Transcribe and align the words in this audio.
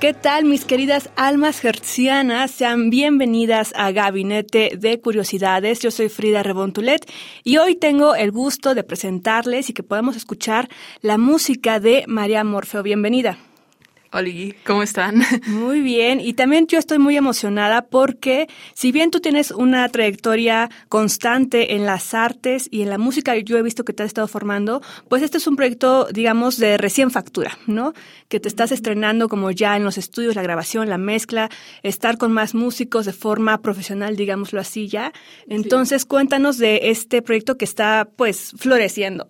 ¿Qué 0.00 0.14
tal 0.14 0.44
mis 0.44 0.64
queridas 0.64 1.10
almas 1.16 1.64
hercianas? 1.64 2.52
Sean 2.52 2.88
bienvenidas 2.88 3.72
a 3.74 3.90
Gabinete 3.90 4.78
de 4.78 5.00
Curiosidades. 5.00 5.80
Yo 5.80 5.90
soy 5.90 6.08
Frida 6.08 6.44
Rebontulet 6.44 7.04
y 7.42 7.56
hoy 7.56 7.74
tengo 7.74 8.14
el 8.14 8.30
gusto 8.30 8.76
de 8.76 8.84
presentarles 8.84 9.70
y 9.70 9.72
que 9.72 9.82
podamos 9.82 10.14
escuchar 10.14 10.68
la 11.00 11.18
música 11.18 11.80
de 11.80 12.04
María 12.06 12.44
Morfeo. 12.44 12.84
Bienvenida. 12.84 13.38
Hola, 14.10 14.30
¿cómo 14.64 14.82
están? 14.82 15.22
Muy 15.48 15.82
bien, 15.82 16.18
y 16.18 16.32
también 16.32 16.66
yo 16.66 16.78
estoy 16.78 16.98
muy 16.98 17.18
emocionada 17.18 17.82
porque 17.82 18.48
si 18.72 18.90
bien 18.90 19.10
tú 19.10 19.20
tienes 19.20 19.50
una 19.50 19.86
trayectoria 19.90 20.70
constante 20.88 21.74
en 21.74 21.84
las 21.84 22.14
artes 22.14 22.68
y 22.70 22.80
en 22.80 22.88
la 22.88 22.96
música, 22.96 23.36
yo 23.36 23.58
he 23.58 23.62
visto 23.62 23.84
que 23.84 23.92
te 23.92 24.04
has 24.04 24.06
estado 24.06 24.26
formando, 24.26 24.80
pues 25.10 25.22
este 25.22 25.36
es 25.36 25.46
un 25.46 25.56
proyecto, 25.56 26.08
digamos, 26.10 26.56
de 26.56 26.78
recién 26.78 27.10
factura, 27.10 27.58
¿no? 27.66 27.92
Que 28.28 28.40
te 28.40 28.48
estás 28.48 28.72
estrenando 28.72 29.28
como 29.28 29.50
ya 29.50 29.76
en 29.76 29.84
los 29.84 29.98
estudios, 29.98 30.34
la 30.34 30.42
grabación, 30.42 30.88
la 30.88 30.96
mezcla, 30.96 31.50
estar 31.82 32.16
con 32.16 32.32
más 32.32 32.54
músicos 32.54 33.04
de 33.04 33.12
forma 33.12 33.60
profesional, 33.60 34.16
digámoslo 34.16 34.58
así 34.58 34.88
ya. 34.88 35.12
Entonces, 35.48 36.06
cuéntanos 36.06 36.56
de 36.56 36.88
este 36.90 37.20
proyecto 37.20 37.58
que 37.58 37.66
está, 37.66 38.08
pues, 38.16 38.54
floreciendo 38.56 39.28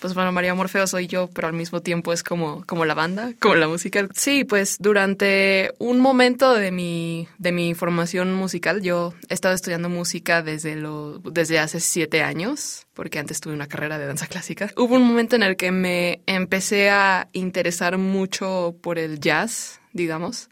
pues 0.00 0.14
bueno, 0.14 0.32
María 0.32 0.54
Morfeo 0.54 0.86
soy 0.86 1.06
yo, 1.06 1.28
pero 1.28 1.48
al 1.48 1.54
mismo 1.54 1.80
tiempo 1.80 2.12
es 2.12 2.22
como, 2.22 2.64
como 2.66 2.84
la 2.84 2.94
banda, 2.94 3.32
como 3.40 3.54
la 3.54 3.68
música. 3.68 4.06
Sí, 4.14 4.44
pues 4.44 4.76
durante 4.78 5.72
un 5.78 6.00
momento 6.00 6.54
de 6.54 6.70
mi, 6.70 7.28
de 7.38 7.52
mi 7.52 7.74
formación 7.74 8.34
musical, 8.34 8.82
yo 8.82 9.14
he 9.28 9.34
estado 9.34 9.54
estudiando 9.54 9.88
música 9.88 10.42
desde, 10.42 10.76
lo, 10.76 11.18
desde 11.18 11.58
hace 11.58 11.80
siete 11.80 12.22
años, 12.22 12.86
porque 12.94 13.18
antes 13.18 13.40
tuve 13.40 13.54
una 13.54 13.68
carrera 13.68 13.98
de 13.98 14.06
danza 14.06 14.26
clásica. 14.26 14.70
Hubo 14.76 14.94
un 14.94 15.04
momento 15.04 15.36
en 15.36 15.42
el 15.42 15.56
que 15.56 15.72
me 15.72 16.22
empecé 16.26 16.90
a 16.90 17.28
interesar 17.32 17.98
mucho 17.98 18.76
por 18.80 18.98
el 18.98 19.20
jazz, 19.20 19.80
digamos, 19.92 20.48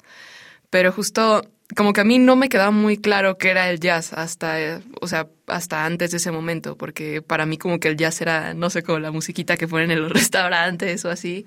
pero 0.71 0.93
justo 0.93 1.43
como 1.75 1.93
que 1.93 2.01
a 2.01 2.05
mí 2.05 2.19
no 2.19 2.37
me 2.37 2.49
quedaba 2.49 2.71
muy 2.71 2.97
claro 2.97 3.39
qué 3.39 3.51
era 3.51 3.69
el 3.71 3.81
jazz 3.81 4.13
hasta, 4.13 4.81
o 5.01 5.09
sea, 5.09 5.29
hasta 5.47 5.85
antes 5.85 6.13
de 6.13 6.19
ese 6.19 6.31
momento, 6.31 6.77
porque 6.77 7.23
para 7.23 7.45
mí 7.45 7.59
como 7.59 7.81
que 7.81 7.89
el 7.89 7.97
jazz 7.97 8.21
era, 8.21 8.55
no 8.55 8.71
sé, 8.71 8.83
como 8.83 9.01
la 9.01 9.11
musiquita 9.11 9.57
que 9.57 9.67
ponen 9.67 9.91
en 9.91 10.03
los 10.03 10.13
restaurantes 10.13 11.05
o 11.05 11.11
así. 11.11 11.47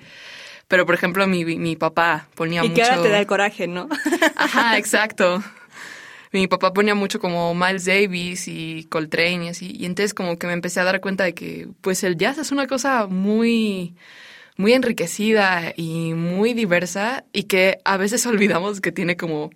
Pero, 0.67 0.85
por 0.85 0.93
ejemplo, 0.93 1.25
mi, 1.25 1.45
mi 1.45 1.75
papá 1.75 2.27
ponía 2.35 2.61
mucho... 2.61 2.73
Y 2.73 2.75
que 2.75 2.83
ahora 2.83 3.01
te 3.01 3.09
da 3.09 3.19
el 3.19 3.25
coraje, 3.25 3.67
¿no? 3.67 3.89
Ajá, 4.35 4.77
exacto. 4.77 5.41
Mi 6.31 6.47
papá 6.47 6.73
ponía 6.73 6.93
mucho 6.93 7.19
como 7.19 7.55
Miles 7.55 7.85
Davis 7.85 8.47
y 8.47 8.85
Coltrane 8.89 9.45
y 9.45 9.49
así. 9.49 9.75
Y 9.75 9.85
entonces 9.85 10.13
como 10.13 10.37
que 10.37 10.45
me 10.45 10.53
empecé 10.53 10.79
a 10.79 10.83
dar 10.83 10.99
cuenta 11.01 11.23
de 11.23 11.33
que, 11.33 11.67
pues, 11.81 12.03
el 12.03 12.17
jazz 12.17 12.37
es 12.37 12.51
una 12.51 12.67
cosa 12.67 13.07
muy 13.07 13.95
muy 14.57 14.73
enriquecida 14.73 15.73
y 15.77 16.13
muy 16.13 16.53
diversa 16.53 17.23
y 17.31 17.43
que 17.43 17.79
a 17.85 17.95
veces 17.95 18.25
olvidamos 18.27 18.81
que 18.81 18.91
tiene 18.91 19.15
como 19.15 19.51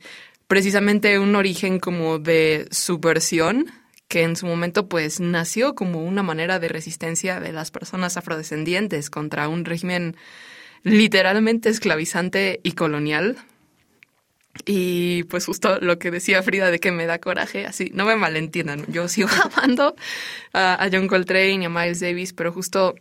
precisamente 0.48 1.20
un 1.20 1.36
origen 1.36 1.80
como 1.80 2.20
de 2.20 2.68
subversión 2.72 3.72
que 4.08 4.22
en 4.22 4.36
su 4.36 4.46
momento 4.46 4.88
pues 4.88 5.20
nació 5.20 5.74
como 5.74 6.04
una 6.04 6.22
manera 6.22 6.60
de 6.60 6.68
resistencia 6.68 7.40
de 7.40 7.52
las 7.52 7.72
personas 7.72 8.16
afrodescendientes 8.16 9.10
contra 9.10 9.48
un 9.48 9.66
régimen 9.66 10.16
literalmente 10.84 11.70
esclavizante 11.70 12.60
y 12.62 12.74
colonial. 12.74 13.38
Y 14.66 15.24
pues 15.24 15.48
justo 15.48 15.80
lo 15.80 15.98
que 15.98 16.12
decía 16.12 16.44
Frida 16.44 16.70
de 16.70 16.80
que 16.80 16.92
me 16.92 17.08
da 17.08 17.18
coraje, 17.18 17.66
así, 17.66 17.90
no 17.96 18.06
me 18.06 18.16
malentiendan, 18.16 18.86
yo 18.88 19.08
sigo 19.08 19.30
amando 19.58 19.96
a, 20.54 20.88
John 20.92 21.08
Coltrane 21.08 21.64
y 21.64 21.66
a 21.66 21.70
Miles 21.70 22.00
Davis, 22.00 22.34
pero 22.34 22.52
justo 22.52 22.94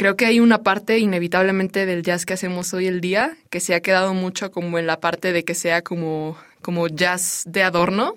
creo 0.00 0.16
que 0.16 0.24
hay 0.24 0.40
una 0.40 0.62
parte 0.62 0.98
inevitablemente 0.98 1.84
del 1.84 2.02
jazz 2.02 2.24
que 2.24 2.32
hacemos 2.32 2.72
hoy 2.72 2.86
el 2.86 3.02
día 3.02 3.36
que 3.50 3.60
se 3.60 3.74
ha 3.74 3.82
quedado 3.82 4.14
mucho 4.14 4.50
como 4.50 4.78
en 4.78 4.86
la 4.86 4.98
parte 4.98 5.34
de 5.34 5.44
que 5.44 5.54
sea 5.54 5.82
como, 5.82 6.38
como 6.62 6.88
jazz 6.88 7.42
de 7.46 7.62
adorno 7.62 8.14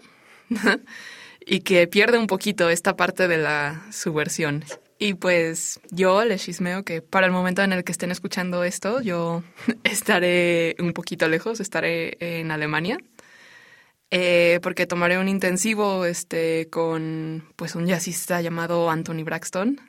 y 1.45 1.59
que 1.59 1.85
pierde 1.87 2.17
un 2.17 2.27
poquito 2.27 2.69
esta 2.69 2.95
parte 2.95 3.27
de 3.27 3.37
la 3.37 3.85
subversión. 3.91 4.63
Y 4.97 5.15
pues 5.15 5.81
yo 5.91 6.23
les 6.23 6.45
chismeo 6.45 6.83
que 6.83 7.01
para 7.01 7.25
el 7.25 7.33
momento 7.33 7.63
en 7.63 7.73
el 7.73 7.83
que 7.83 7.91
estén 7.91 8.11
escuchando 8.11 8.63
esto, 8.63 9.01
yo 9.01 9.43
estaré 9.83 10.77
un 10.79 10.93
poquito 10.93 11.27
lejos, 11.27 11.59
estaré 11.59 12.15
en 12.21 12.51
Alemania. 12.51 12.97
Eh, 14.09 14.61
porque 14.63 14.85
tomaré 14.85 15.17
un 15.17 15.27
intensivo 15.27 16.05
este, 16.05 16.69
con 16.69 17.43
pues 17.57 17.75
un 17.75 17.87
jazzista 17.87 18.39
llamado 18.39 18.89
Anthony 18.89 19.25
Braxton, 19.25 19.81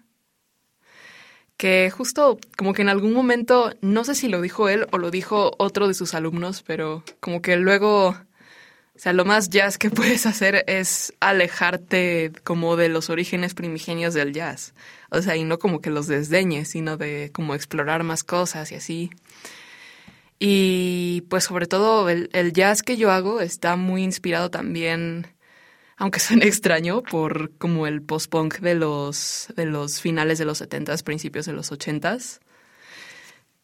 que 1.56 1.91
justo 1.91 2.38
como 2.56 2.72
que 2.72 2.82
en 2.82 2.88
algún 2.88 3.12
momento, 3.12 3.72
no 3.81 4.04
sé 4.04 4.15
si 4.15 4.28
lo 4.28 4.41
dijo 4.41 4.69
él 4.69 4.87
o 4.91 4.98
lo 4.98 5.10
dijo 5.10 5.53
otro 5.59 5.88
de 5.88 5.94
sus 5.94 6.15
alumnos, 6.15 6.62
pero 6.62 7.04
como 7.20 7.42
que 7.42 7.56
luego, 7.56 8.09
o 8.09 8.98
sea, 8.98 9.12
lo 9.12 9.25
más 9.25 9.50
jazz 9.50 9.78
que 9.78 9.91
puedes 9.91 10.26
hacer 10.26 10.64
es 10.66 11.14
alejarte 11.20 12.32
como 12.43 12.76
de 12.76 12.88
los 12.88 13.10
orígenes 13.10 13.54
primigenios 13.54 14.14
del 14.14 14.32
jazz. 14.32 14.75
O 15.10 15.22
sea, 15.22 15.37
y 15.37 15.44
no 15.44 15.59
como 15.59 15.81
que 15.81 15.91
los 15.91 16.09
desdeñes, 16.09 16.69
sino 16.69 16.97
de 16.97 17.31
como 17.32 17.54
explorar 17.54 18.03
más 18.03 18.25
cosas 18.25 18.72
y 18.72 18.75
así. 18.76 19.10
Y 20.41 21.22
pues 21.31 21.44
sobre 21.44 21.66
todo 21.66 22.09
el, 22.09 22.28
el 22.32 22.53
jazz 22.53 22.82
que 22.82 22.97
yo 22.97 23.10
hago 23.12 23.41
está 23.41 23.76
muy 23.76 24.03
inspirado 24.03 24.50
también 24.50 25.34
aunque 25.97 26.21
suene 26.21 26.47
extraño, 26.47 27.03
por 27.03 27.56
como 27.59 27.87
el 27.87 28.03
post-punk 28.03 28.59
de 28.59 28.75
los, 28.75 29.49
de 29.56 29.66
los 29.66 30.00
finales 30.00 30.38
de 30.38 30.44
los 30.44 30.60
70s, 30.60 31.03
principios 31.03 31.47
de 31.47 31.53
los 31.53 31.71
80s, 31.72 32.41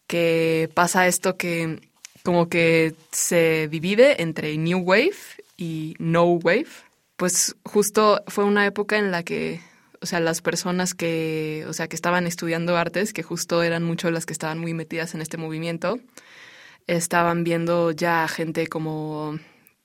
que 0.06 0.70
pasa 0.74 1.06
esto 1.06 1.36
que 1.36 1.90
como 2.22 2.48
que 2.48 2.94
se 3.12 3.68
divide 3.68 4.22
entre 4.22 4.56
New 4.56 4.80
Wave 4.80 5.14
y 5.56 5.94
No 5.98 6.24
Wave. 6.24 6.66
Pues 7.16 7.54
justo 7.64 8.22
fue 8.26 8.44
una 8.44 8.66
época 8.66 8.98
en 8.98 9.10
la 9.10 9.22
que, 9.22 9.60
o 10.00 10.06
sea, 10.06 10.20
las 10.20 10.40
personas 10.40 10.94
que, 10.94 11.64
o 11.68 11.72
sea, 11.72 11.88
que 11.88 11.96
estaban 11.96 12.26
estudiando 12.26 12.76
artes, 12.76 13.12
que 13.12 13.22
justo 13.22 13.62
eran 13.62 13.84
mucho 13.84 14.10
las 14.10 14.26
que 14.26 14.32
estaban 14.32 14.58
muy 14.58 14.74
metidas 14.74 15.14
en 15.14 15.20
este 15.20 15.36
movimiento, 15.36 16.00
estaban 16.86 17.44
viendo 17.44 17.90
ya 17.90 18.26
gente 18.28 18.66
como 18.66 19.38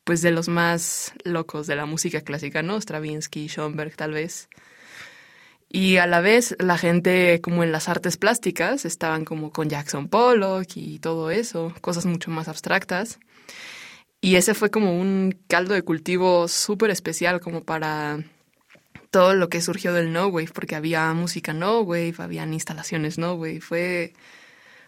pues 0.06 0.22
de 0.22 0.32
los 0.32 0.48
más 0.48 1.14
locos 1.26 1.68
de 1.68 1.76
la 1.76 1.86
música 1.86 2.22
clásica, 2.22 2.62
¿no? 2.62 2.80
Stravinsky, 2.80 3.48
Schoenberg 3.48 3.96
tal 3.98 4.14
vez. 4.14 4.48
Y 5.68 5.98
a 5.98 6.08
la 6.08 6.22
vez 6.22 6.56
la 6.60 6.78
gente 6.78 7.42
como 7.42 7.64
en 7.64 7.74
las 7.74 7.90
artes 7.90 8.16
plásticas 8.16 8.86
estaban 8.86 9.26
como 9.26 9.52
con 9.52 9.68
Jackson 9.68 10.08
Pollock 10.08 10.70
y 10.76 11.00
todo 11.00 11.32
eso, 11.32 11.74
cosas 11.82 12.06
mucho 12.06 12.32
más 12.32 12.48
abstractas. 12.48 13.20
Y 14.22 14.38
ese 14.38 14.54
fue 14.54 14.72
como 14.72 14.98
un 15.00 15.38
caldo 15.48 15.74
de 15.74 15.82
cultivo 15.82 16.48
súper 16.48 16.92
especial 16.92 17.42
como 17.42 17.64
para 17.64 18.24
todo 19.12 19.34
lo 19.34 19.50
que 19.50 19.62
surgió 19.62 19.94
del 19.94 20.14
No 20.14 20.28
Wave, 20.28 20.52
porque 20.54 20.76
había 20.76 21.14
música 21.14 21.54
No 21.54 21.82
Wave, 21.82 22.16
habían 22.20 22.54
instalaciones 22.54 23.18
No 23.18 23.34
Wave, 23.34 23.62
fue, 23.62 24.14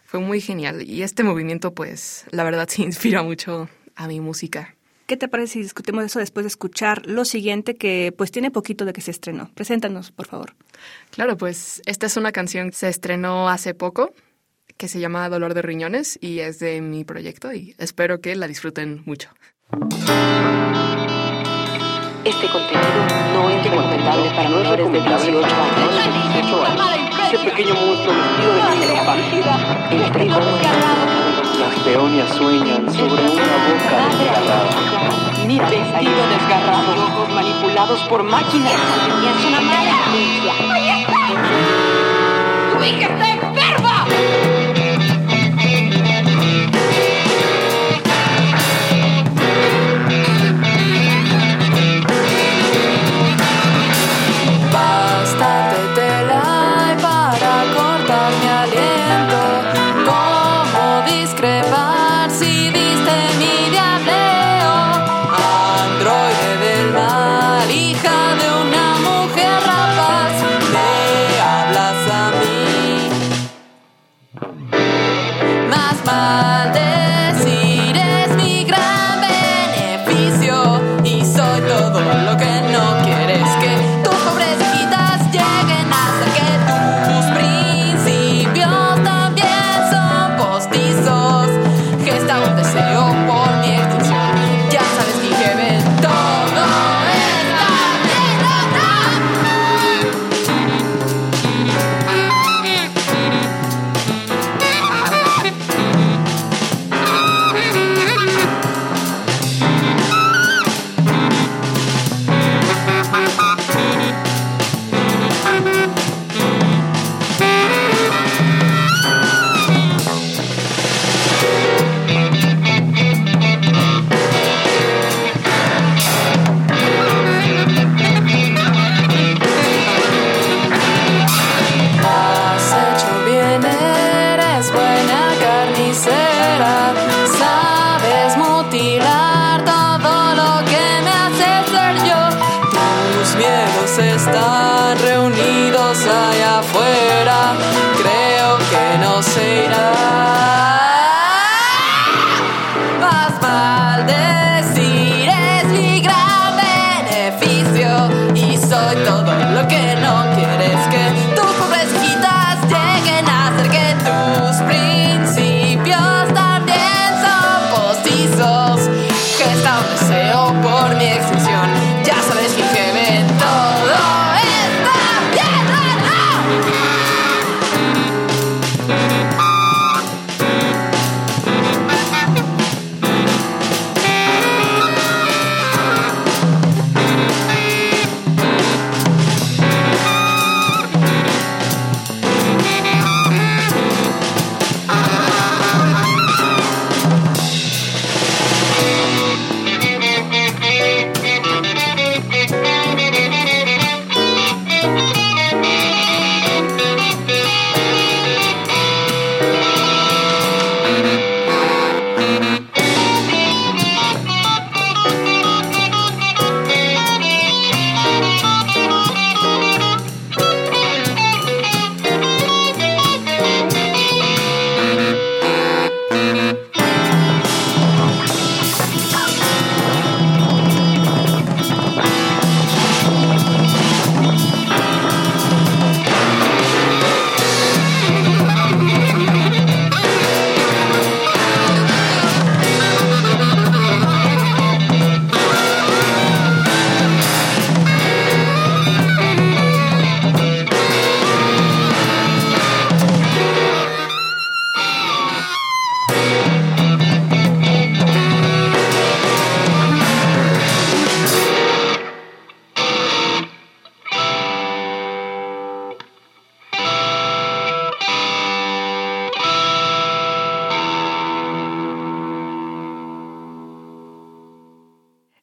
fue 0.06 0.20
muy 0.20 0.42
genial. 0.42 0.84
Y 0.84 1.04
este 1.04 1.24
movimiento 1.24 1.74
pues 1.74 2.26
la 2.32 2.44
verdad 2.44 2.68
se 2.70 2.84
inspira 2.84 3.24
mucho 3.24 3.68
a 3.96 4.08
mi 4.08 4.22
música. 4.22 4.77
¿Qué 5.08 5.16
te 5.16 5.30
parece 5.30 5.54
si 5.54 5.60
discutimos 5.62 6.04
eso 6.04 6.20
después 6.20 6.44
de 6.44 6.50
escuchar 6.50 7.08
lo 7.08 7.24
siguiente 7.24 7.76
que 7.76 8.14
pues 8.18 8.30
tiene 8.30 8.52
poquito 8.52 8.84
de 8.84 8.92
que 8.92 9.00
se 9.00 9.12
estrenó? 9.12 9.50
Preséntanos, 9.54 10.12
por 10.12 10.28
favor. 10.28 10.54
Claro, 11.12 11.38
pues 11.38 11.82
esta 11.86 12.08
es 12.08 12.18
una 12.18 12.34
canción 12.34 12.72
que 12.72 12.76
se 12.76 12.90
estrenó 12.90 13.50
hace 13.50 13.74
poco 13.74 14.14
que 14.76 14.90
se 14.90 15.00
llama 15.00 15.30
Dolor 15.30 15.54
de 15.54 15.62
Riñones 15.62 16.20
y 16.22 16.40
es 16.40 16.60
de 16.60 16.82
mi 16.82 17.06
proyecto 17.06 17.54
y 17.54 17.74
espero 17.78 18.20
que 18.20 18.36
la 18.36 18.48
disfruten 18.48 19.02
mucho. 19.06 19.30
Este 22.26 22.48
contenido 22.50 22.90
no 23.34 23.50
es 23.50 23.64
recomendable 23.64 24.30
para 24.32 24.50
menores 24.50 24.92
de 24.92 25.00
18 25.00 25.38
años. 25.38 25.96
Ese 27.32 27.50
pequeño 27.50 27.74
monstruo 27.76 28.14
vestido 28.14 28.54
de 28.54 28.60
Entre 30.06 30.26
Las 31.60 31.74
peonias 31.84 32.30
sueñan 32.36 32.94
sobre 32.94 33.24
una 33.24 33.58
boca 33.68 33.98
desgarrada. 34.10 34.70
Mira, 35.48 35.70
vestido 35.70 36.28
desgarrado, 36.30 37.04
ojos 37.04 37.30
manipulados 37.34 38.04
por 38.04 38.24
máquinas. 38.24 38.74
Es 38.74 39.46
una 39.46 39.62
mala 39.62 39.94
¡Ahí 40.70 40.90
está! 41.02 41.18
¡Tu 42.72 43.37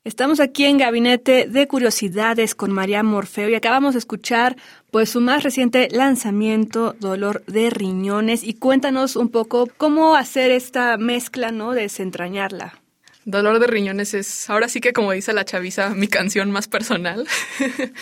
Estamos 0.04 0.38
aquí 0.38 0.66
en 0.66 0.76
Gabinete 0.76 1.46
de 1.48 1.66
Curiosidades 1.66 2.54
con 2.54 2.70
María 2.70 3.02
Morfeo 3.02 3.48
y 3.48 3.54
acabamos 3.54 3.94
de 3.94 4.00
escuchar 4.00 4.54
pues 4.90 5.08
su 5.08 5.22
más 5.22 5.42
reciente 5.42 5.88
lanzamiento, 5.90 6.94
Dolor 7.00 7.42
de 7.46 7.70
Riñones, 7.70 8.44
y 8.44 8.52
cuéntanos 8.52 9.16
un 9.16 9.30
poco 9.30 9.66
cómo 9.78 10.14
hacer 10.14 10.50
esta 10.50 10.98
mezcla, 10.98 11.52
¿no? 11.52 11.72
Desentrañarla. 11.72 12.78
Dolor 13.24 13.58
de 13.58 13.66
riñones 13.66 14.12
es, 14.12 14.50
ahora 14.50 14.68
sí 14.68 14.82
que 14.82 14.92
como 14.92 15.12
dice 15.12 15.32
la 15.32 15.46
chaviza, 15.46 15.94
mi 15.94 16.06
canción 16.06 16.50
más 16.50 16.68
personal. 16.68 17.26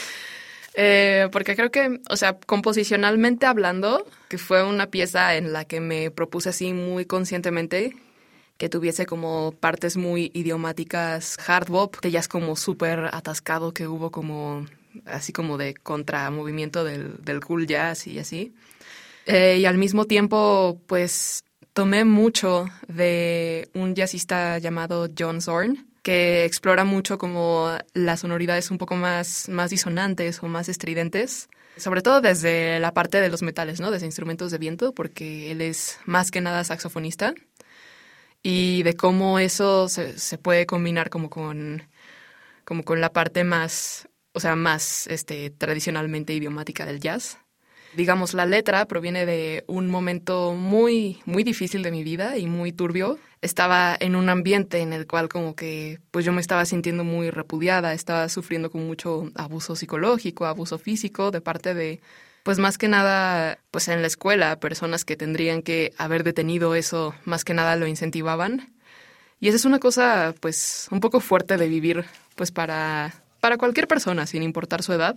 Eh, 0.75 1.29
porque 1.33 1.55
creo 1.55 1.71
que, 1.71 2.01
o 2.09 2.17
sea, 2.17 2.39
composicionalmente 2.39 3.45
hablando, 3.45 4.07
que 4.29 4.39
fue 4.39 4.65
una 4.65 4.87
pieza 4.87 5.37
en 5.37 5.53
la 5.53 5.67
que 5.67 5.81
me 5.81 6.11
propuse 6.11 6.49
así 6.49 6.73
muy 6.73 7.05
conscientemente 7.05 7.95
que 8.57 8.69
tuviese 8.69 9.07
como 9.07 9.53
partes 9.53 9.97
muy 9.97 10.31
idiomáticas 10.35 11.37
hard 11.47 11.69
bop, 11.69 11.97
ya 12.03 12.21
es 12.21 12.29
como 12.29 12.57
súper 12.57 13.11
atascado 13.13 13.73
que 13.73 13.89
hubo 13.89 14.11
como 14.11 14.67
así 15.07 15.33
como 15.33 15.59
de 15.59 15.75
contramovimiento 15.75 16.85
del, 16.85 17.17
del 17.23 17.41
cool 17.41 17.67
jazz 17.67 18.07
y 18.07 18.19
así. 18.19 18.55
Eh, 19.27 19.59
y 19.61 19.65
al 19.65 19.79
mismo 19.79 20.05
tiempo, 20.05 20.81
pues 20.87 21.45
tomé 21.73 22.05
mucho 22.05 22.67
de 22.89 23.69
un 23.75 23.95
jazzista 23.95 24.59
llamado 24.59 25.09
John 25.17 25.41
Zorn, 25.41 25.87
que 26.03 26.45
explora 26.45 26.85
mucho 26.85 27.19
como 27.19 27.71
las 27.95 28.21
sonoridades 28.21 28.71
un 28.71 28.79
poco 28.79 28.97
más, 28.97 29.49
más 29.49 29.71
disonantes 29.71 30.43
o 30.43 30.49
más 30.49 30.69
estridentes. 30.69 31.49
Sobre 31.77 32.03
todo 32.03 32.21
desde 32.21 32.81
la 32.81 32.93
parte 32.93 33.21
de 33.21 33.31
los 33.31 33.41
metales, 33.43 33.81
¿no? 33.81 33.91
Desde 33.91 34.05
instrumentos 34.05 34.51
de 34.51 34.59
viento, 34.59 34.93
porque 34.93 35.51
él 35.51 35.63
es 35.63 35.99
más 36.05 36.31
que 36.31 36.43
nada 36.43 36.65
saxofonista. 36.65 37.33
Y 38.43 38.83
de 38.83 38.95
cómo 38.95 39.39
eso 39.39 39.89
se, 39.89 40.19
se 40.19 40.39
puede 40.39 40.67
combinar 40.67 41.11
como 41.11 41.31
con, 41.31 41.83
como 42.65 42.85
con 42.85 43.01
la 43.01 43.13
parte 43.13 43.45
más, 43.45 44.09
o 44.33 44.41
sea, 44.41 44.57
más 44.57 45.07
este, 45.07 45.51
tradicionalmente 45.51 46.35
idiomática 46.35 46.85
del 46.85 47.01
jazz. 47.01 47.39
Digamos, 47.95 48.33
la 48.33 48.47
letra 48.47 48.87
proviene 48.87 49.27
de 49.27 49.65
un 49.67 49.91
momento 49.91 50.55
muy, 50.55 51.21
muy 51.27 51.45
difícil 51.45 51.83
de 51.83 51.91
mi 51.91 52.03
vida 52.03 52.39
y 52.39 52.47
muy 52.47 52.73
turbio. 52.73 53.19
Estaba 53.43 53.95
en 54.01 54.17
un 54.17 54.31
ambiente 54.31 54.79
en 54.79 54.95
el 54.95 55.07
cual 55.07 55.29
como 55.29 55.55
que, 55.55 56.01
pues 56.11 56.25
yo 56.25 56.33
me 56.33 56.41
estaba 56.41 56.65
sintiendo 56.65 57.05
muy 57.05 57.31
repudiada, 57.31 57.93
estaba 57.93 58.29
sufriendo 58.31 58.71
con 58.71 58.87
mucho 58.87 59.31
abuso 59.35 59.77
psicológico, 59.77 60.47
abuso 60.47 60.79
físico 60.79 61.31
de 61.31 61.43
parte 61.43 61.75
de, 61.75 62.01
pues 62.43 62.59
más 62.59 62.79
que 62.79 62.89
nada, 62.89 63.59
pues 63.71 63.89
en 63.89 64.01
la 64.01 64.09
escuela, 64.09 64.59
personas 64.61 65.05
que 65.05 65.17
tendrían 65.17 65.63
que 65.63 65.93
haber 65.99 66.25
detenido 66.25 66.75
eso, 66.75 67.15
más 67.25 67.45
que 67.45 67.55
nada 67.55 67.77
lo 67.77 67.87
incentivaban. 67.87 68.73
Y 69.41 69.49
esa 69.49 69.57
es 69.57 69.65
una 69.65 69.79
cosa, 69.79 70.35
pues, 70.41 70.89
un 70.91 71.01
poco 71.01 71.21
fuerte 71.21 71.57
de 71.57 71.69
vivir, 71.69 72.05
pues 72.37 72.53
para, 72.53 73.13
para 73.41 73.59
cualquier 73.59 73.89
persona, 73.89 74.27
sin 74.27 74.43
importar 74.43 74.83
su 74.83 74.93
edad. 74.93 75.17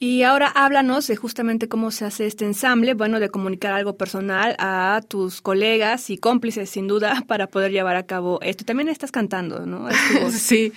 Y 0.00 0.22
ahora 0.22 0.46
háblanos 0.46 1.08
de 1.08 1.16
justamente 1.16 1.68
cómo 1.68 1.90
se 1.90 2.04
hace 2.04 2.26
este 2.26 2.44
ensamble, 2.44 2.94
bueno, 2.94 3.18
de 3.18 3.30
comunicar 3.30 3.72
algo 3.72 3.96
personal 3.96 4.54
a 4.60 5.00
tus 5.08 5.40
colegas 5.40 6.08
y 6.10 6.18
cómplices, 6.18 6.70
sin 6.70 6.86
duda, 6.86 7.24
para 7.26 7.48
poder 7.48 7.72
llevar 7.72 7.96
a 7.96 8.04
cabo 8.04 8.38
esto. 8.42 8.64
También 8.64 8.88
estás 8.88 9.10
cantando, 9.10 9.66
¿no? 9.66 9.88
Es. 9.88 9.96
Sí, 10.38 10.72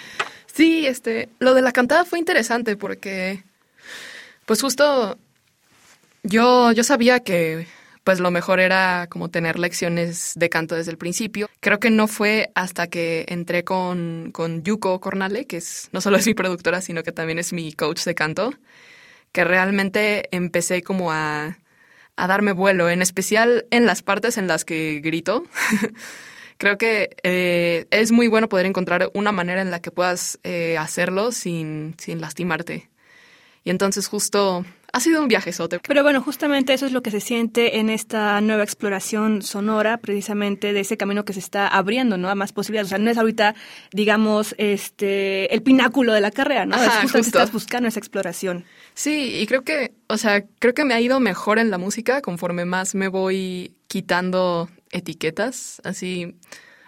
sí, 0.48 0.88
este, 0.88 1.30
lo 1.40 1.54
de 1.54 1.62
la 1.62 1.72
cantada 1.72 2.04
fue 2.04 2.18
interesante 2.18 2.76
porque, 2.76 3.44
pues 4.52 4.64
justo 4.64 5.18
yo, 6.24 6.74
yo 6.74 6.84
sabía 6.84 7.22
que 7.22 7.68
pues 8.04 8.20
lo 8.20 8.32
mejor 8.32 8.60
era 8.60 9.08
como 9.10 9.30
tener 9.30 9.58
lecciones 9.58 10.34
de 10.36 10.50
canto 10.50 10.76
desde 10.76 10.92
el 10.92 10.98
principio. 10.98 11.50
Creo 11.62 11.80
que 11.80 11.90
no 11.90 12.10
fue 12.10 12.52
hasta 12.54 12.88
que 12.88 13.24
entré 13.30 13.64
con, 13.64 14.32
con 14.34 14.62
Yuko 14.62 15.00
Cornale, 15.00 15.48
que 15.48 15.56
es, 15.56 15.88
no 15.94 16.02
solo 16.02 16.18
es 16.18 16.28
mi 16.28 16.34
productora, 16.34 16.82
sino 16.82 17.02
que 17.02 17.14
también 17.14 17.40
es 17.40 17.54
mi 17.54 17.72
coach 17.72 18.04
de 18.04 18.14
canto, 18.14 18.54
que 19.32 19.46
realmente 19.46 20.28
empecé 20.36 20.84
como 20.84 21.14
a, 21.14 21.58
a 22.18 22.28
darme 22.28 22.52
vuelo, 22.52 22.90
en 22.90 23.02
especial 23.02 23.68
en 23.72 23.86
las 23.86 24.02
partes 24.02 24.38
en 24.38 24.48
las 24.48 24.66
que 24.66 25.00
grito. 25.02 25.46
Creo 26.58 26.78
que 26.78 27.16
eh, 27.24 27.86
es 27.90 28.12
muy 28.12 28.28
bueno 28.28 28.50
poder 28.50 28.66
encontrar 28.66 29.12
una 29.14 29.32
manera 29.32 29.62
en 29.62 29.72
la 29.72 29.80
que 29.80 29.92
puedas 29.92 30.42
eh, 30.44 30.78
hacerlo 30.78 31.32
sin, 31.32 31.96
sin 31.98 32.20
lastimarte. 32.20 32.92
Y 33.64 33.70
entonces 33.70 34.08
justo 34.08 34.66
ha 34.94 35.00
sido 35.00 35.22
un 35.22 35.28
viajezote. 35.28 35.80
Pero 35.88 36.04
bueno, 36.04 36.22
justamente 36.22 36.74
eso 36.74 36.86
es 36.86 36.92
lo 36.92 37.02
que 37.02 37.12
se 37.12 37.22
siente 37.22 37.80
en 37.80 37.90
esta 37.90 38.42
nueva 38.42 38.64
exploración 38.64 39.42
sonora, 39.42 39.98
precisamente 39.98 40.74
de 40.74 40.82
ese 40.82 40.98
camino 40.98 41.24
que 41.24 41.34
se 41.34 41.40
está 41.40 41.68
abriendo, 41.68 42.18
¿no? 42.18 42.30
A 42.30 42.36
más 42.36 42.52
posibilidades. 42.52 42.88
O 42.88 42.90
sea, 42.90 42.98
no 42.98 43.10
es 43.10 43.18
ahorita, 43.18 43.56
digamos, 43.92 44.54
este, 44.58 45.54
el 45.54 45.62
pináculo 45.62 46.14
de 46.14 46.22
la 46.22 46.32
carrera, 46.32 46.66
¿no? 46.66 46.76
Ajá, 46.76 46.86
es 46.86 47.02
justo, 47.04 47.20
que 47.20 47.22
estás 47.22 47.52
buscando 47.52 47.88
esa 47.88 48.00
exploración. 48.00 48.66
Sí, 48.94 49.36
y 49.36 49.46
creo 49.48 49.64
que, 49.64 49.94
o 50.08 50.18
sea, 50.18 50.44
creo 50.60 50.74
que 50.74 50.84
me 50.84 50.94
ha 50.94 51.00
ido 51.00 51.20
mejor 51.20 51.60
en 51.60 51.72
la 51.72 51.78
música 51.78 52.22
conforme 52.22 52.66
más 52.66 52.96
me 52.96 53.08
voy 53.08 53.76
quitando 53.88 54.70
etiquetas. 54.92 55.82
Así, 55.86 56.36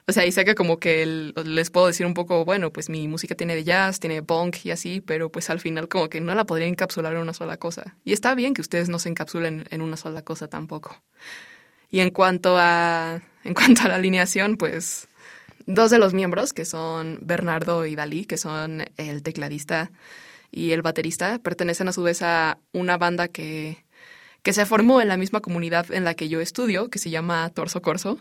O 0.05 0.11
sea, 0.11 0.25
y 0.25 0.31
que 0.33 0.55
como 0.55 0.79
que 0.79 1.05
les 1.05 1.69
puedo 1.69 1.87
decir 1.87 2.05
un 2.05 2.13
poco, 2.13 2.43
bueno, 2.43 2.71
pues 2.73 2.89
mi 2.89 3.07
música 3.07 3.35
tiene 3.35 3.55
de 3.55 3.63
jazz, 3.63 4.01
tiene 4.01 4.21
punk 4.21 4.57
y 4.65 4.71
así, 4.71 4.99
pero 4.99 5.31
pues 5.31 5.49
al 5.49 5.61
final 5.61 5.87
como 5.87 6.09
que 6.09 6.19
no 6.19 6.35
la 6.35 6.43
podría 6.45 6.67
encapsular 6.67 7.13
en 7.13 7.19
una 7.19 7.33
sola 7.33 7.55
cosa. 7.57 7.95
Y 8.03 8.11
está 8.11 8.35
bien 8.35 8.53
que 8.53 8.61
ustedes 8.61 8.89
no 8.89 8.99
se 8.99 9.09
encapsulen 9.09 9.65
en 9.69 9.81
una 9.81 9.95
sola 9.95 10.21
cosa 10.21 10.49
tampoco. 10.49 11.01
Y 11.89 12.01
en 12.01 12.09
cuanto 12.09 12.57
a, 12.57 13.21
en 13.45 13.53
cuanto 13.53 13.83
a 13.83 13.87
la 13.87 13.95
alineación, 13.95 14.57
pues 14.57 15.07
dos 15.65 15.89
de 15.89 15.99
los 15.99 16.13
miembros, 16.13 16.51
que 16.51 16.65
son 16.65 17.19
Bernardo 17.21 17.85
y 17.85 17.95
Dalí, 17.95 18.25
que 18.25 18.37
son 18.37 18.83
el 18.97 19.23
tecladista 19.23 19.91
y 20.51 20.71
el 20.71 20.81
baterista, 20.81 21.39
pertenecen 21.39 21.87
a 21.87 21.93
su 21.93 22.03
vez 22.03 22.21
a 22.21 22.57
una 22.73 22.97
banda 22.97 23.29
que, 23.29 23.85
que 24.41 24.51
se 24.51 24.65
formó 24.65 24.99
en 25.01 25.07
la 25.07 25.17
misma 25.17 25.39
comunidad 25.39 25.91
en 25.91 26.03
la 26.03 26.13
que 26.13 26.27
yo 26.27 26.41
estudio, 26.41 26.89
que 26.89 26.99
se 26.99 27.09
llama 27.09 27.49
Torso 27.51 27.81
Corso. 27.81 28.19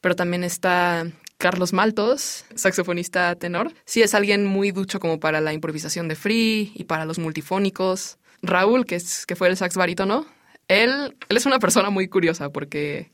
Pero 0.00 0.16
también 0.16 0.44
está 0.44 1.06
Carlos 1.38 1.72
Maltos, 1.72 2.44
saxofonista 2.54 3.34
tenor. 3.34 3.72
Sí, 3.84 4.02
es 4.02 4.14
alguien 4.14 4.46
muy 4.46 4.70
ducho 4.70 5.00
como 5.00 5.20
para 5.20 5.40
la 5.40 5.52
improvisación 5.52 6.08
de 6.08 6.16
free 6.16 6.72
y 6.74 6.84
para 6.84 7.04
los 7.04 7.18
multifónicos. 7.18 8.18
Raúl, 8.42 8.86
que, 8.86 8.96
es, 8.96 9.26
que 9.26 9.36
fue 9.36 9.48
el 9.48 9.56
sax 9.56 9.76
barítono, 9.76 10.26
él, 10.68 11.16
él 11.28 11.36
es 11.36 11.46
una 11.46 11.58
persona 11.58 11.90
muy 11.90 12.08
curiosa 12.08 12.50
porque 12.50 13.10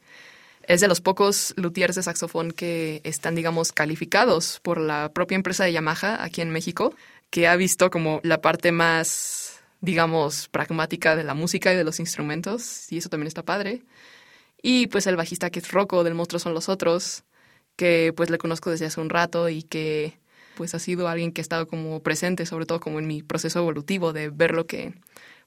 es 0.67 0.81
de 0.81 0.89
los 0.89 1.01
pocos 1.01 1.55
luthiers 1.57 1.95
de 1.95 2.03
saxofón 2.03 2.51
que 2.51 3.01
están, 3.05 3.35
digamos, 3.35 3.73
calificados 3.73 4.61
por 4.63 4.81
la 4.81 5.13
propia 5.13 5.37
empresa 5.37 5.65
de 5.65 5.73
Yamaha 5.73 6.23
aquí 6.23 6.41
en 6.41 6.51
México, 6.51 6.95
que 7.31 7.49
ha 7.49 7.57
visto 7.57 7.91
como 7.91 8.21
la 8.25 8.41
parte 8.41 8.73
más, 8.73 9.61
digamos, 9.81 10.49
pragmática 10.49 11.17
de 11.17 11.25
la 11.25 11.35
música 11.35 11.73
y 11.73 11.77
de 11.77 11.85
los 11.85 12.01
instrumentos, 12.01 12.91
y 12.91 12.99
eso 12.99 13.09
también 13.09 13.29
está 13.29 13.45
padre. 13.45 13.83
Y 14.63 14.87
pues 14.89 15.07
el 15.07 15.17
bajista 15.17 15.51
que 15.51 15.61
es 15.61 15.71
Rocco 15.71 16.05
del 16.05 16.15
Monstruo 16.15 16.39
son 16.39 16.55
los 16.55 16.69
otros, 16.69 17.25
que 17.77 18.13
pues 18.17 18.31
le 18.31 18.39
conozco 18.39 18.71
desde 18.71 18.87
hace 18.87 19.01
un 19.01 19.11
rato 19.11 19.49
y 19.49 19.63
que 19.63 20.19
pues 20.57 20.75
ha 20.75 20.79
sido 20.79 21.07
alguien 21.09 21.33
que 21.33 21.41
ha 21.41 21.43
estado 21.43 21.69
como 21.69 22.03
presente, 22.03 22.47
sobre 22.47 22.67
todo 22.67 22.81
como 22.81 22.99
en 22.99 23.07
mi 23.07 23.23
proceso 23.23 23.59
evolutivo 23.61 24.13
de 24.13 24.31
ver 24.31 24.53
lo 24.53 24.67
que, 24.67 24.95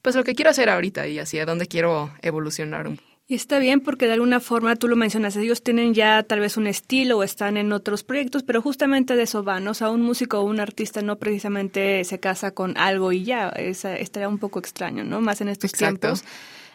pues 0.02 0.16
lo 0.16 0.24
que 0.24 0.36
quiero 0.36 0.52
hacer 0.52 0.70
ahorita 0.70 1.08
y 1.08 1.20
hacia 1.20 1.46
dónde 1.46 1.66
quiero 1.68 2.12
evolucionar 2.22 2.90
Y 3.28 3.36
está 3.36 3.60
bien 3.60 3.82
porque 3.82 4.06
de 4.06 4.14
alguna 4.14 4.40
forma, 4.40 4.76
tú 4.76 4.88
lo 4.88 4.96
mencionas, 4.96 5.36
ellos 5.36 5.64
tienen 5.64 5.94
ya 5.94 6.24
tal 6.24 6.40
vez 6.40 6.58
un 6.58 6.68
estilo 6.68 7.18
o 7.18 7.24
están 7.24 7.58
en 7.58 7.72
otros 7.74 8.04
proyectos, 8.04 8.44
pero 8.44 8.62
justamente 8.62 9.16
de 9.16 9.24
eso 9.24 9.44
van, 9.44 9.66
¿no? 9.66 9.72
O 9.72 9.74
sea, 9.74 9.90
un 9.90 10.02
músico 10.02 10.40
o 10.40 10.44
un 10.44 10.60
artista 10.60 11.02
no 11.02 11.18
precisamente 11.18 12.04
se 12.06 12.20
casa 12.20 12.52
con 12.52 12.78
algo 12.78 13.12
y 13.12 13.24
ya, 13.24 13.50
esa, 13.50 13.96
estaría 13.98 14.30
un 14.30 14.40
poco 14.40 14.60
extraño, 14.60 15.04
¿no? 15.04 15.22
Más 15.22 15.42
en 15.42 15.50
estos 15.50 15.72
Exacto. 15.72 16.00
tiempos. 16.00 16.24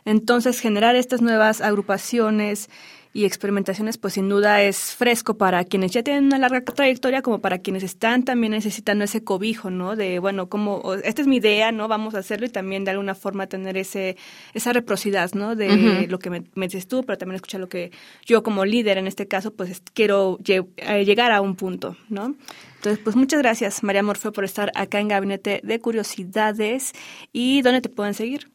Entonces, 0.04 0.61
generar 0.61 0.96
estas 0.96 1.23
nuevas 1.23 1.61
agrupaciones 1.61 2.68
y 3.16 3.26
experimentaciones, 3.26 3.96
pues 3.96 4.14
sin 4.14 4.28
duda 4.28 4.61
es 4.62 4.92
fresco 4.92 5.38
para 5.38 5.62
quienes 5.64 5.92
ya 5.92 6.02
tienen 6.02 6.25
una 6.25 6.38
larga 6.38 6.62
trayectoria, 6.62 7.23
como 7.23 7.38
para 7.38 7.58
quienes 7.58 7.84
están 7.84 8.25
también 8.25 8.50
necesitando 8.50 9.04
ese 9.04 9.23
cobijo, 9.23 9.70
¿no? 9.70 9.94
De, 9.94 10.18
bueno, 10.18 10.49
como, 10.49 10.94
esta 11.04 11.23
es 11.23 11.28
mi 11.28 11.37
idea, 11.37 11.70
¿no? 11.70 11.87
Vamos 11.87 12.16
a 12.16 12.18
hacerlo 12.18 12.44
y 12.46 12.49
también 12.49 12.82
de 12.82 12.90
alguna 12.90 13.14
forma 13.14 13.46
tener 13.46 13.76
ese, 13.76 14.16
esa 14.52 14.73
reciprocidad, 14.73 15.30
¿no? 15.34 15.54
De 15.54 16.08
lo 16.11 16.18
que 16.18 16.28
me, 16.28 16.42
me 16.56 16.66
dices 16.66 16.88
tú, 16.88 17.04
pero 17.04 17.16
también 17.16 17.37
escuchar 17.37 17.61
lo 17.61 17.68
que 17.68 17.92
yo 18.26 18.42
como 18.42 18.64
líder 18.64 18.99
en 18.99 19.06
este 19.06 19.28
caso, 19.28 19.52
pues 19.54 19.80
quiero 19.94 20.38
lle- 20.40 20.66
eh, 20.78 21.04
llegar 21.04 21.30
a 21.30 21.40
un 21.40 21.54
punto, 21.54 21.96
¿no? 22.08 22.34
Entonces, 22.78 22.99
pues 23.02 23.14
muchas 23.14 23.40
gracias, 23.40 23.84
María 23.84 24.02
Morfeo, 24.02 24.32
por 24.32 24.44
estar 24.44 24.73
acá 24.75 24.99
en 24.99 25.06
Gabinete 25.06 25.61
de 25.62 25.78
Curiosidades. 25.78 26.90
¿Y 27.32 27.62
dónde 27.62 27.80
te 27.80 27.88
pueden 27.90 28.14
seguir? 28.14 28.50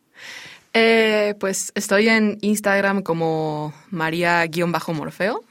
Eh, 0.74 1.36
pues 1.40 1.72
estoy 1.76 2.10
en 2.10 2.38
Instagram 2.42 3.02
como 3.02 3.74
María-Morfeo. 3.90 5.44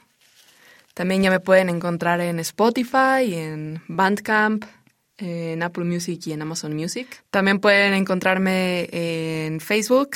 También 0.93 1.23
ya 1.23 1.29
me 1.29 1.39
pueden 1.39 1.69
encontrar 1.69 2.19
en 2.21 2.39
Spotify, 2.39 3.33
en 3.33 3.81
Bandcamp, 3.87 4.65
en 5.17 5.63
Apple 5.63 5.85
Music 5.85 6.21
y 6.25 6.33
en 6.33 6.41
Amazon 6.41 6.75
Music. 6.75 7.23
También 7.29 7.59
pueden 7.59 7.93
encontrarme 7.93 8.89
en 8.91 9.59
Facebook 9.59 10.11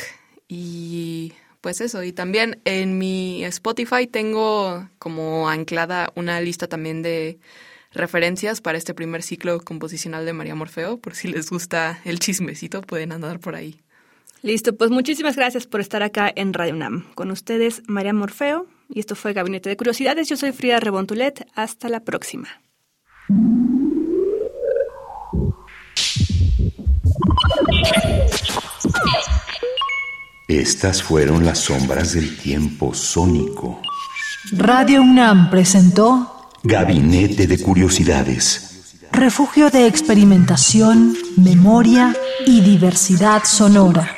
y 0.47 1.33
pues 1.61 1.79
eso. 1.81 2.03
Y 2.03 2.11
también 2.11 2.59
en 2.65 2.97
mi 2.97 3.43
Spotify 3.45 4.07
tengo 4.07 4.89
como 4.99 5.49
anclada 5.49 6.11
una 6.15 6.39
lista 6.41 6.67
también 6.67 7.01
de 7.01 7.39
referencias 7.91 8.59
para 8.59 8.77
este 8.77 8.93
primer 8.93 9.23
ciclo 9.23 9.59
composicional 9.61 10.25
de 10.25 10.33
María 10.33 10.55
Morfeo. 10.55 10.97
Por 10.97 11.15
si 11.15 11.29
les 11.29 11.49
gusta 11.49 12.01
el 12.05 12.19
chismecito, 12.19 12.81
pueden 12.81 13.11
andar 13.11 13.39
por 13.39 13.55
ahí. 13.55 13.82
Listo, 14.43 14.75
pues 14.75 14.91
muchísimas 14.91 15.37
gracias 15.37 15.67
por 15.67 15.79
estar 15.79 16.03
acá 16.03 16.29
en 16.35 16.53
Radio 16.53 16.73
UNAM. 16.73 17.05
Con 17.15 17.31
ustedes, 17.31 17.81
María 17.87 18.11
Morfeo, 18.11 18.67
y 18.89 18.99
esto 18.99 19.15
fue 19.15 19.31
Gabinete 19.31 19.69
de 19.69 19.77
Curiosidades. 19.77 20.27
Yo 20.27 20.35
soy 20.35 20.51
Frida 20.51 20.81
Rebontulet. 20.81 21.47
Hasta 21.55 21.87
la 21.87 22.01
próxima. 22.01 22.49
Estas 30.49 31.01
fueron 31.01 31.45
las 31.45 31.59
sombras 31.59 32.11
del 32.13 32.35
tiempo 32.35 32.93
sónico. 32.93 33.81
Radio 34.51 35.03
UNAM 35.03 35.49
presentó 35.51 36.49
Gabinete 36.63 37.47
de 37.47 37.59
Curiosidades. 37.59 38.97
Refugio 39.13 39.69
de 39.69 39.87
experimentación, 39.87 41.15
memoria 41.37 42.13
y 42.45 42.59
diversidad 42.59 43.43
sonora. 43.45 44.17